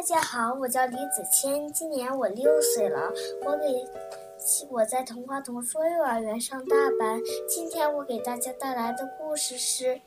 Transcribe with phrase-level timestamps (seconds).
[0.00, 3.12] 大家好，我叫李子谦，今年我六岁了。
[3.44, 3.66] 我给
[4.70, 7.20] 我在童话童说幼儿园上大班。
[7.46, 9.84] 今天我给大家带来的故事是《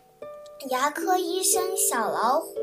[0.70, 2.56] 牙科医生小老虎》。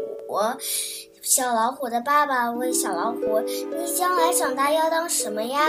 [1.23, 3.39] 小老虎的爸爸问小老虎
[3.79, 5.61] ：“你将来长大要当什么呀？”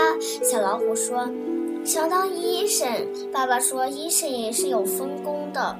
[0.42, 1.30] 小老虎说
[1.86, 2.90] ：“想当医生。”
[3.32, 5.76] 爸爸说：“医生也是有分工的。”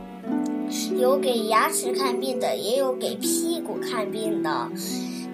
[0.97, 4.71] 有给牙齿看病的，也有给屁股看病的。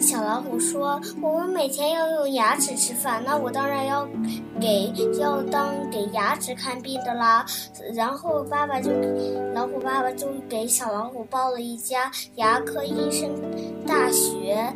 [0.00, 4.08] 小老虎说：“我们每天要用牙齿吃饭，那我当然要
[4.60, 7.44] 给要当给牙齿看病的啦。”
[7.94, 8.90] 然后爸爸就
[9.54, 13.28] 老虎爸爸就给小老虎报了一家牙科医生
[13.86, 14.72] 大学。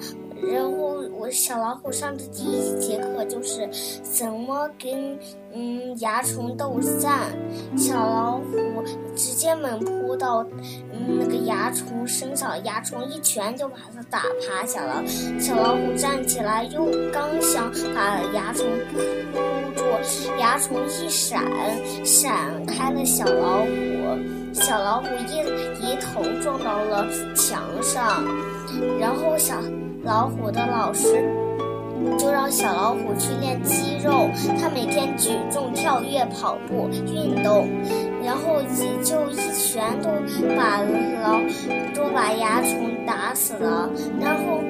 [0.50, 3.68] 然后我小老虎上的第一节课就是
[4.02, 5.18] 怎么跟
[5.52, 7.32] 嗯蚜虫斗战。
[7.76, 8.82] 小老虎
[9.14, 10.44] 直接猛扑到
[10.92, 15.02] 嗯那个蚜虫身上，蚜虫一拳就把它打趴下了。
[15.38, 18.98] 小老虎站起来，又刚想把蚜虫扑
[19.76, 19.82] 住，
[20.38, 21.44] 蚜虫一闪，
[22.04, 23.68] 闪开了小老虎。
[24.52, 25.38] 小老虎一
[25.80, 28.24] 一头撞到了墙上，
[29.00, 29.56] 然后小。
[30.04, 31.24] 老虎的老师
[32.18, 34.28] 就让小老虎去练肌肉，
[34.60, 37.68] 他每天举重、跳跃、跑步运动，
[38.24, 38.60] 然后
[39.04, 40.08] 就一拳都
[40.56, 40.80] 把
[41.22, 41.38] 老
[41.94, 43.88] 都把蚜虫打死了。
[44.20, 44.60] 然后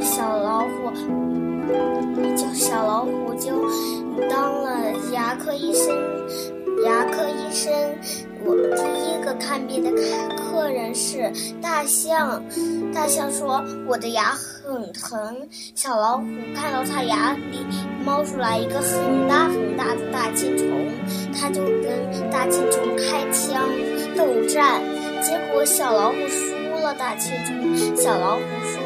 [0.00, 0.92] 小老虎
[2.36, 3.50] 就小老虎就
[4.28, 5.92] 当了牙科医生。
[6.84, 7.72] 牙科医生，
[8.44, 9.90] 我第一看病的
[10.36, 11.30] 客人是
[11.62, 12.42] 大象。
[12.94, 17.64] 大象说：“我的牙很疼。”小老虎看到它牙里
[18.04, 20.88] 冒出来一个很大很大的大青虫，
[21.32, 23.68] 它就跟大青虫开枪
[24.16, 24.82] 斗战，
[25.22, 26.60] 结果小老虎输。
[26.80, 28.80] 了大青虫，小老虎说：“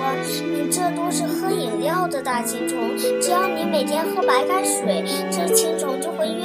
[0.51, 5.74] 你这都是喝饮料的大青虫，只要你每天喝白开水，这青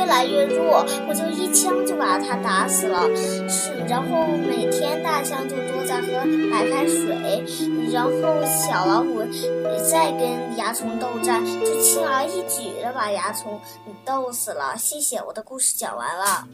[0.09, 3.07] 越来越弱。”我就一枪就把它打死了。
[3.15, 6.07] 是，然后每天大象就都在喝
[6.49, 7.45] 白开水，
[7.93, 8.09] 然后
[8.43, 9.21] 小老虎
[9.87, 13.61] 再跟蚜虫斗战，就轻而易举的把蚜虫
[14.03, 14.75] 斗死了。
[14.77, 16.47] 谢谢，我的故事讲完了。